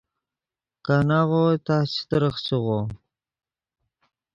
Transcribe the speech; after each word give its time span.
کاناغو 0.85 1.43
تس 1.65 1.85
چے 1.95 2.03
ترخچیغو 2.09 2.79